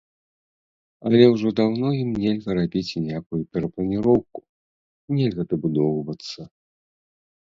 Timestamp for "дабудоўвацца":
5.51-6.41